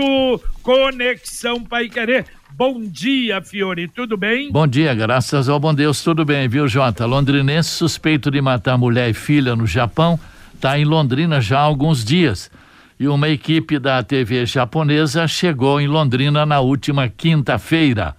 Conexão 0.62 1.64
Pai 1.64 1.88
Querer. 1.88 2.26
Bom 2.60 2.78
dia, 2.78 3.40
Fiore, 3.40 3.88
tudo 3.88 4.18
bem? 4.18 4.52
Bom 4.52 4.66
dia, 4.66 4.92
graças 4.94 5.48
ao 5.48 5.58
bom 5.58 5.72
Deus, 5.72 6.04
tudo 6.04 6.26
bem, 6.26 6.46
viu, 6.46 6.68
Jota? 6.68 7.06
Londrinense 7.06 7.70
suspeito 7.70 8.30
de 8.30 8.38
matar 8.42 8.76
mulher 8.76 9.08
e 9.08 9.14
filha 9.14 9.56
no 9.56 9.66
Japão 9.66 10.20
está 10.54 10.78
em 10.78 10.84
Londrina 10.84 11.40
já 11.40 11.58
há 11.58 11.62
alguns 11.62 12.04
dias. 12.04 12.50
E 12.98 13.08
uma 13.08 13.30
equipe 13.30 13.78
da 13.78 14.02
TV 14.02 14.44
japonesa 14.44 15.26
chegou 15.26 15.80
em 15.80 15.86
Londrina 15.86 16.44
na 16.44 16.60
última 16.60 17.08
quinta-feira. 17.08 18.14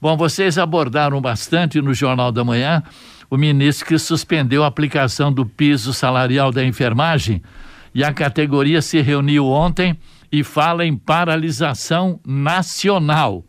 Bom, 0.00 0.16
vocês 0.16 0.56
abordaram 0.56 1.20
bastante 1.20 1.80
no 1.80 1.92
Jornal 1.92 2.30
da 2.30 2.44
Manhã 2.44 2.84
o 3.28 3.36
ministro 3.36 3.84
que 3.84 3.98
suspendeu 3.98 4.62
a 4.62 4.68
aplicação 4.68 5.32
do 5.32 5.44
piso 5.44 5.92
salarial 5.92 6.52
da 6.52 6.64
enfermagem 6.64 7.42
e 7.92 8.04
a 8.04 8.12
categoria 8.12 8.80
se 8.80 9.00
reuniu 9.00 9.46
ontem 9.46 9.98
e 10.32 10.44
fala 10.44 10.84
em 10.84 10.96
paralisação 10.96 12.20
nacional. 12.24 13.44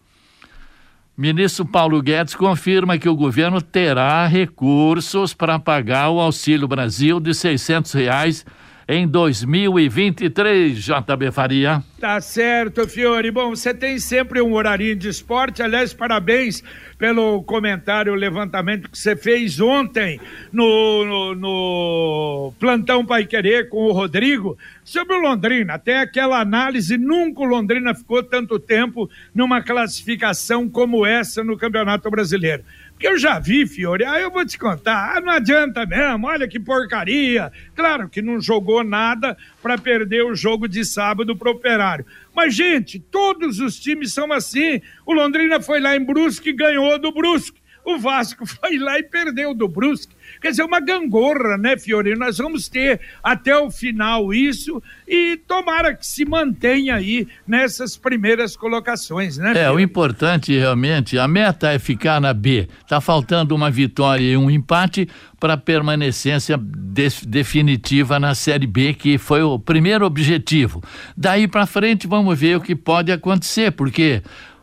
Ministro 1.18 1.66
Paulo 1.66 2.02
Guedes 2.02 2.34
confirma 2.34 2.98
que 2.98 3.08
o 3.08 3.16
governo 3.16 3.62
terá 3.62 4.26
recursos 4.26 5.34
para 5.34 5.60
pagar 5.60 6.10
o 6.10 6.20
Auxílio 6.20 6.68
Brasil 6.68 7.20
de 7.20 7.34
600 7.34 7.92
reais 7.94 8.46
em 8.92 9.08
2023, 9.08 10.78
JB 10.78 11.32
Faria. 11.32 11.82
Tá 11.98 12.20
certo, 12.20 12.86
Fiore. 12.90 13.32
Bom, 13.32 13.52
você 13.52 13.74
tem 13.74 13.98
sempre 13.98 14.42
um 14.42 14.52
horarinho 14.52 14.98
de 14.98 15.08
esporte. 15.08 15.64
Aliás, 15.64 15.94
parabéns 15.94 16.62
pelo 16.98 17.42
comentário, 17.44 18.14
levantamento 18.14 18.90
que 18.90 18.98
você 18.98 19.16
fez 19.16 19.62
ontem 19.62 20.20
no, 20.52 21.06
no, 21.06 21.36
no 21.36 22.54
Plantão 22.60 23.06
Pai 23.06 23.26
Querer 23.26 23.70
com 23.70 23.86
o 23.86 23.94
Rodrigo 23.94 24.58
sobre 24.84 25.16
o 25.16 25.22
Londrina. 25.22 25.76
Até 25.76 26.00
aquela 26.00 26.42
análise, 26.42 26.98
nunca 26.98 27.44
o 27.44 27.46
Londrina 27.46 27.96
ficou 27.96 28.22
tanto 28.22 28.60
tempo 28.60 29.10
numa 29.34 29.62
classificação 29.62 30.68
como 30.68 31.06
essa 31.06 31.46
no 31.46 31.58
Campeonato 31.58 32.12
Brasileiro. 32.12 32.64
Porque 33.02 33.16
eu 33.16 33.18
já 33.18 33.40
vi, 33.40 33.66
Fiore, 33.66 34.06
aí 34.06 34.22
eu 34.22 34.30
vou 34.30 34.46
te 34.46 34.60
contar, 34.60 35.18
ah, 35.18 35.20
não 35.20 35.32
adianta 35.32 35.88
mesmo, 35.88 36.28
olha 36.28 36.48
que 36.48 36.60
porcaria. 36.60 37.52
Claro 37.76 38.08
que 38.08 38.22
não 38.22 38.40
jogou 38.40 38.84
nada 38.84 39.36
para 39.60 39.76
perder 39.76 40.24
o 40.24 40.36
jogo 40.36 40.68
de 40.68 40.86
sábado 40.86 41.36
pro 41.36 41.50
Operário. 41.50 42.06
Mas, 42.32 42.54
gente, 42.54 43.00
todos 43.00 43.60
os 43.60 43.80
times 43.80 44.14
são 44.14 44.32
assim. 44.32 44.80
O 45.04 45.14
Londrina 45.14 45.60
foi 45.60 45.80
lá 45.80 45.96
em 45.96 46.06
Brusque 46.06 46.50
e 46.50 46.54
ganhou 46.54 47.00
do 47.00 47.12
Brusque. 47.12 47.60
O 47.84 47.98
Vasco 47.98 48.46
foi 48.48 48.78
lá 48.78 49.00
e 49.00 49.04
perdeu 49.04 49.54
do 49.54 49.68
Brusque. 49.68 50.16
Quer 50.42 50.52
dizer, 50.52 50.64
uma 50.64 50.80
gangorra, 50.80 51.58
né, 51.58 51.78
Fiorino? 51.78 52.20
Nós 52.20 52.38
vamos 52.38 52.68
ter 52.68 53.00
até 53.22 53.56
o 53.56 53.70
final 53.70 54.34
isso 54.34 54.82
e 55.08 55.38
tomara 55.48 55.94
que 55.94 56.06
se 56.06 56.26
mantenha 56.26 56.96
aí 56.96 57.28
nessas 57.46 57.98
primeiras 57.98 58.56
colocações, 58.56 59.38
né? 59.38 59.54
É, 59.56 59.70
o 59.70 59.80
importante 59.80 60.58
realmente, 60.58 61.20
a 61.20 61.28
meta 61.28 61.72
é 61.72 61.78
ficar 61.78 62.20
na 62.20 62.34
B. 62.34 62.68
Tá 62.88 63.02
faltando 63.02 63.54
uma 63.54 63.70
vitória 63.70 64.24
e 64.24 64.38
um 64.38 64.50
empate 64.50 65.08
para 65.40 65.58
permanência 65.58 66.38
de, 66.58 67.10
definitiva 67.28 68.20
na 68.20 68.34
Série 68.34 68.68
B, 68.68 68.94
que 68.94 69.18
foi 69.18 69.42
o 69.42 69.60
primeiro 69.60 70.06
objetivo. 70.06 70.82
Daí 71.18 71.48
para 71.48 71.66
frente 71.66 72.08
vamos 72.08 72.40
ver 72.40 72.58
o 72.58 72.62
que 72.62 72.76
pode 72.76 73.12
acontecer, 73.12 73.72
porque 73.72 74.22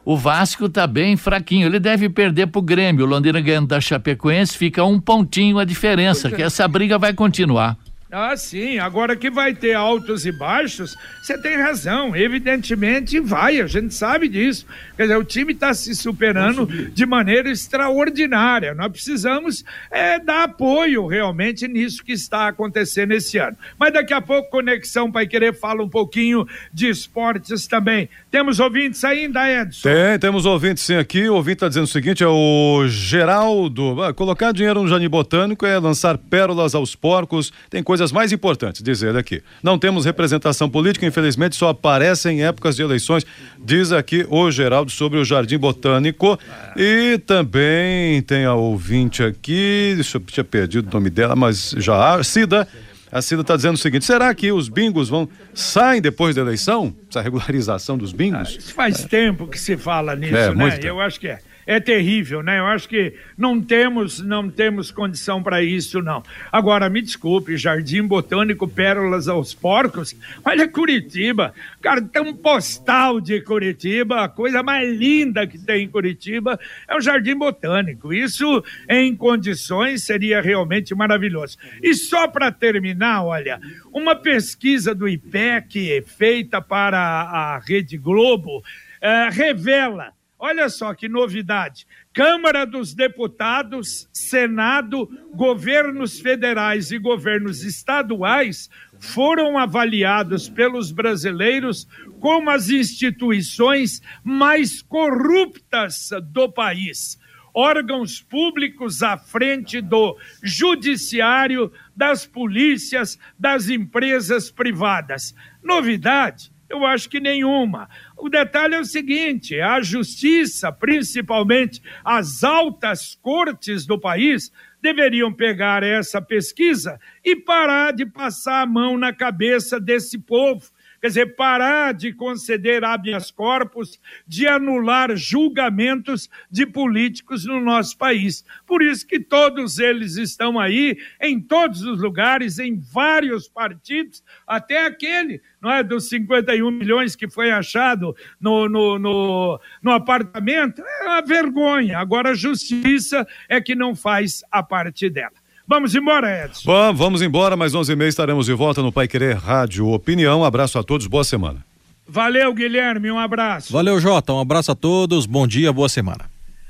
o 0.09 0.16
Vasco 0.16 0.64
está 0.64 0.87
bem 0.87 1.18
fraquinho. 1.18 1.66
Ele 1.66 1.79
deve 1.79 2.09
perder 2.09 2.47
para 2.47 2.59
o 2.59 2.62
Grêmio. 2.62 3.05
O 3.05 3.07
Londrina 3.07 3.38
ganhando 3.42 3.66
da 3.66 3.79
Chapecoense 3.79 4.57
fica 4.57 4.83
um 4.83 4.99
pontinho 4.99 5.59
a 5.59 5.66
diferença, 5.66 6.31
que 6.31 6.42
essa 6.42 6.66
briga 6.66 6.97
vai 6.97 7.12
continuar. 7.12 7.77
Ah, 8.11 8.35
sim. 8.38 8.79
Agora 8.79 9.14
que 9.14 9.29
vai 9.29 9.55
ter 9.55 9.75
altos 9.75 10.25
e 10.25 10.33
baixos, 10.33 10.97
você 11.23 11.37
tem 11.37 11.59
razão. 11.59 12.16
Evidentemente 12.16 13.21
vai, 13.21 13.61
a 13.61 13.66
gente 13.66 13.94
sabe 13.94 14.29
disso. 14.29 14.64
Quer 14.97 15.03
dizer, 15.03 15.16
o 15.16 15.25
time 15.25 15.53
está 15.53 15.75
se 15.75 15.94
superando 15.94 16.66
de 16.66 17.05
maneira 17.05 17.51
extraordinária. 17.51 18.75
Nós 18.75 18.90
precisamos 18.90 19.62
é, 19.90 20.18
dar 20.18 20.44
apoio 20.44 21.07
realmente 21.07 21.68
nisso 21.68 22.03
que 22.03 22.12
está 22.12 22.49
acontecendo 22.49 23.12
esse 23.12 23.37
ano. 23.37 23.57
Mas 23.79 23.92
daqui 23.92 24.14
a 24.14 24.23
pouco, 24.23 24.49
Conexão 24.49 25.12
Pai 25.12 25.27
Querer 25.27 25.55
fala 25.55 25.83
um 25.83 25.88
pouquinho 25.88 26.49
de 26.73 26.88
esportes 26.88 27.66
também. 27.66 28.09
Temos 28.31 28.59
ouvintes 28.59 29.05
ainda, 29.05 29.51
Edson? 29.51 29.87
Tem, 29.87 30.18
temos 30.18 30.47
ouvintes 30.47 30.83
sim 30.83 30.97
aqui. 30.97 31.29
O 31.29 31.35
ouvinte 31.35 31.57
está 31.57 31.68
dizendo 31.68 31.85
o 31.85 31.88
seguinte: 31.88 32.23
é 32.23 32.27
o 32.27 32.87
Geraldo. 32.88 34.03
Ah, 34.03 34.14
colocar 34.14 34.53
dinheiro 34.53 34.83
no 34.83 34.88
Jardim 34.88 35.09
Botânico 35.09 35.66
é 35.66 35.79
lançar 35.79 36.16
pérolas 36.16 36.75
aos 36.75 36.94
porcos. 36.94 37.53
Tem 37.68 37.83
coisa 37.83 37.98
coisas 37.99 38.13
mais 38.13 38.33
importantes, 38.33 38.81
diz 38.81 39.03
ele 39.03 39.19
aqui. 39.19 39.43
Não 39.61 39.77
temos 39.77 40.05
representação 40.05 40.71
política, 40.71 41.05
infelizmente 41.05 41.57
só 41.57 41.71
aparece 41.71 42.29
em 42.29 42.45
épocas 42.45 42.77
de 42.77 42.83
eleições, 42.83 43.27
diz 43.59 43.91
aqui 43.91 44.25
o 44.31 44.51
Geraldo 44.51 44.91
sobre 44.91 45.19
o 45.19 45.25
Jardim 45.25 45.59
Botânico. 45.59 46.39
E 46.77 47.19
também 47.27 48.23
tem 48.23 48.45
a 48.45 48.55
ouvinte 48.55 49.23
aqui, 49.23 49.93
deixa 49.97 50.19
eu 50.19 50.21
tinha 50.21 50.45
perdido 50.45 50.89
o 50.89 50.95
nome 50.95 51.11
dela, 51.11 51.35
mas 51.35 51.75
já 51.77 52.15
há, 52.15 52.23
Cida. 52.23 52.69
A 53.11 53.21
Cida 53.21 53.41
está 53.41 53.57
dizendo 53.57 53.75
o 53.75 53.79
seguinte: 53.79 54.05
será 54.05 54.33
que 54.35 54.53
os 54.53 54.69
bingos 54.69 55.09
vão 55.09 55.29
saem 55.55 56.01
depois 56.01 56.37
da 56.37 56.43
eleição? 56.43 56.95
Essa 57.09 57.21
regularização 57.21 57.99
dos 57.99 58.13
bingos? 58.13 58.59
Ah, 58.61 58.73
faz 58.75 59.05
tempo 59.05 59.47
que 59.49 59.59
se 59.59 59.77
fala 59.77 60.15
nisso, 60.15 60.37
é, 60.37 60.55
né? 60.55 60.79
Eu 60.83 61.01
acho 61.01 61.19
que 61.19 61.27
é 61.27 61.39
é 61.68 61.78
terrível, 61.78 62.42
né? 62.42 62.61
Eu 62.61 62.66
acho 62.66 62.88
que 62.88 63.12
não 63.37 63.61
temos, 63.61 64.20
não 64.20 64.48
temos 64.48 64.90
condição 64.90 65.42
para 65.42 65.62
isso, 65.62 66.00
não. 66.00 66.22
Agora, 66.50 66.88
me 66.88 67.02
desculpe, 67.02 67.59
Jardim 67.59 68.04
Botânico 68.04 68.66
Pérolas 68.66 69.28
aos 69.28 69.52
Porcos, 69.52 70.16
olha 70.42 70.66
Curitiba, 70.66 71.52
cartão 71.83 72.35
postal 72.35 73.20
de 73.20 73.42
Curitiba, 73.42 74.24
a 74.24 74.31
coisa 74.31 74.62
mais 74.62 74.96
linda 74.96 75.46
que 75.46 75.59
tem 75.59 75.85
em 75.85 75.88
Curitiba 75.88 76.59
é 76.88 76.96
o 76.96 77.02
Jardim 77.02 77.37
Botânico. 77.37 78.14
Isso, 78.14 78.64
em 78.88 79.14
condições, 79.14 80.04
seria 80.04 80.40
realmente 80.40 80.94
maravilhoso. 80.94 81.59
E 81.83 81.92
só 81.92 82.26
para 82.26 82.50
terminar, 82.50 83.22
olha, 83.22 83.61
uma 83.92 84.16
pesquisa 84.16 84.94
do 84.94 85.07
IPEC 85.07 86.02
feita 86.07 86.62
para 86.62 86.98
a 86.98 87.59
Rede 87.59 87.98
Globo 87.98 88.61
uh, 88.61 89.31
revela 89.31 90.16
Olha 90.38 90.68
só 90.68 90.94
que 90.94 91.09
novidade. 91.09 91.85
Câmara 92.12 92.64
dos 92.64 92.94
Deputados, 92.94 94.09
Senado, 94.12 95.09
governos 95.35 96.20
federais 96.20 96.92
e 96.92 96.98
governos 96.98 97.64
estaduais 97.64 98.70
foram 99.01 99.59
avaliados 99.59 100.48
pelos 100.48 100.92
brasileiros 100.92 101.88
como 102.20 102.51
as 102.51 102.70
instituições 102.70 104.01
mais 104.22 104.81
corruptas 104.81 106.11
do 106.31 106.48
país. 106.48 107.18
Órgãos 107.53 108.20
públicos 108.22 109.03
à 109.03 109.18
frente 109.18 109.81
do 109.81 110.16
judiciário, 110.40 111.72
das 111.96 112.24
polícias, 112.24 113.18
das 113.37 113.68
empresas 113.68 114.53
privadas. 114.53 115.35
Novidade? 115.64 116.53
Eu 116.68 116.85
acho 116.85 117.09
que 117.09 117.18
nenhuma. 117.18 117.88
O 118.16 118.28
detalhe 118.28 118.74
é 118.74 118.81
o 118.81 118.85
seguinte: 118.85 119.61
a 119.61 119.81
justiça, 119.81 120.70
principalmente 120.70 121.83
as 122.04 122.44
altas 122.44 123.18
cortes 123.22 123.87
do 123.87 123.98
país, 123.98 124.52
deveriam 124.81 125.33
pegar 125.33 125.83
essa 125.83 126.20
pesquisa 126.20 127.00
e 127.24 127.35
parar 127.35 127.92
de 127.92 128.07
passar 128.07 128.62
a 128.62 128.66
mão 128.66 128.98
na 128.98 129.12
cabeça 129.12 129.81
desse 129.81 130.18
povo 130.18 130.70
Quer 131.01 131.09
dizer, 131.09 131.37
parar 131.37 131.95
de 131.95 132.13
conceder 132.13 132.83
habeas 132.83 133.31
corpus, 133.31 134.01
de 134.27 134.49
anular 134.49 135.17
julgamentos 135.17 136.29
de 136.51 136.67
políticos 136.67 137.45
no 137.45 137.61
nosso 137.61 137.97
país. 137.97 138.45
Por 138.67 138.83
isso 138.83 139.07
que 139.07 139.21
todos 139.21 139.79
eles 139.79 140.17
estão 140.17 140.59
aí, 140.59 140.99
em 141.21 141.41
todos 141.41 141.83
os 141.83 142.01
lugares, 142.01 142.59
em 142.59 142.79
vários 142.79 143.49
partidos, 143.49 144.25
até 144.47 144.87
aquele, 144.87 145.41
não 145.61 145.71
é, 145.71 145.85
dos 145.85 146.09
51 146.09 146.71
milhões 146.71 147.15
que 147.15 147.29
foi 147.29 147.53
achado 147.53 148.17
no, 148.41 148.69
no, 148.69 148.99
no, 148.99 149.61
no 149.81 149.93
apartamento. 149.93 150.83
É 150.83 151.05
uma 151.05 151.23
vergonha. 151.23 151.99
Agora 151.99 152.31
a 152.31 152.35
justiça 152.35 153.27
é 153.49 153.61
que 153.61 153.77
não 153.77 153.95
faz 153.95 154.43
a 154.51 154.63
parte 154.63 155.09
dela. 155.09 155.38
Vamos 155.68 155.94
embora, 155.94 156.46
Edson. 156.46 156.62
Bom, 156.64 156.94
vamos 156.94 157.20
embora, 157.20 157.54
mais 157.54 157.74
11 157.74 157.92
e 157.92 157.96
meia 157.96 158.09
estaremos 158.09 158.46
de 158.46 158.54
volta 158.54 158.81
no 158.81 158.90
Pai 158.90 159.07
Querer 159.07 159.37
Rádio 159.37 159.87
Opinião. 159.88 160.42
abraço 160.42 160.78
a 160.78 160.83
todos, 160.83 161.07
boa 161.07 161.22
semana. 161.22 161.62
Valeu, 162.09 162.54
Guilherme, 162.54 163.11
um 163.11 163.18
abraço. 163.18 163.70
Valeu, 163.70 164.00
Jota, 164.00 164.33
um 164.33 164.40
abraço 164.40 164.72
a 164.72 164.74
todos, 164.74 165.26
bom 165.26 165.46
dia, 165.46 165.70
boa 165.70 165.90
semana. 165.90 166.24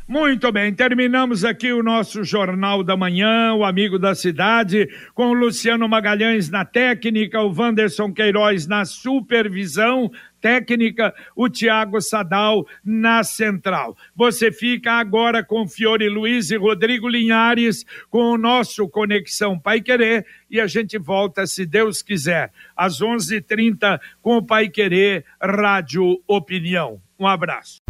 Muito 0.09 0.51
bem, 0.51 0.73
terminamos 0.73 1.45
aqui 1.45 1.71
o 1.71 1.83
nosso 1.83 2.25
Jornal 2.25 2.83
da 2.83 2.97
Manhã, 2.97 3.53
o 3.53 3.63
Amigo 3.63 3.99
da 3.99 4.15
Cidade, 4.15 4.89
com 5.13 5.27
o 5.27 5.35
Luciano 5.35 5.87
Magalhães 5.87 6.49
na 6.49 6.65
técnica, 6.65 7.43
o 7.43 7.55
Wanderson 7.55 8.11
Queiroz 8.11 8.67
na 8.67 8.87
supervisão 8.87 10.11
técnica, 10.41 11.15
o 11.37 11.47
Tiago 11.47 12.01
Sadal 12.01 12.67
na 12.83 13.23
central. 13.23 13.95
Você 14.17 14.51
fica 14.51 14.93
agora 14.93 15.45
com 15.45 15.69
Fiore 15.69 16.09
Luiz 16.09 16.51
e 16.51 16.57
Rodrigo 16.57 17.07
Linhares, 17.07 17.85
com 18.09 18.33
o 18.33 18.39
nosso 18.39 18.89
Conexão 18.89 19.59
Pai 19.59 19.83
Querer, 19.83 20.25
e 20.51 20.59
a 20.59 20.67
gente 20.67 20.97
volta, 20.97 21.47
se 21.47 21.67
Deus 21.67 22.01
quiser, 22.01 22.51
às 22.75 23.03
11:30 23.03 23.37
h 23.37 23.43
30 23.47 24.01
com 24.23 24.39
o 24.39 24.43
Pai 24.43 24.71
Querer 24.71 25.27
Rádio 25.39 26.23
Opinião. 26.27 26.99
Um 27.19 27.27
abraço 27.27 27.83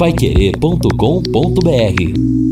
paiquerê.com.br 0.00 2.49